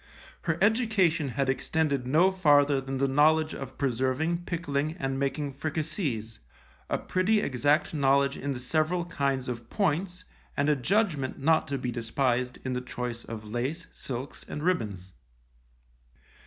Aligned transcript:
Her 0.45 0.57
education 0.63 1.29
had 1.29 1.47
extended 1.47 2.07
no 2.07 2.31
farther 2.31 2.81
than 2.81 2.97
the 2.97 3.07
knowledge 3.07 3.53
of 3.53 3.77
preserving, 3.77 4.45
pickling 4.45 4.97
and 4.97 5.19
making 5.19 5.53
fricasees, 5.53 6.39
a 6.89 6.97
pretty 6.97 7.39
exact 7.39 7.93
knowledge 7.93 8.35
in 8.35 8.51
the 8.53 8.59
several 8.59 9.05
kinds 9.05 9.47
of 9.47 9.69
points 9.69 10.23
and 10.57 10.69
a 10.69 10.75
judgment 10.75 11.37
not 11.37 11.67
to 11.67 11.77
be 11.77 11.91
despised 11.91 12.57
in 12.65 12.73
the 12.73 12.81
choice 12.81 13.23
of 13.25 13.43
lace, 13.45 13.85
silks 13.93 14.43
and 14.49 14.63
ribbons. 14.63 15.13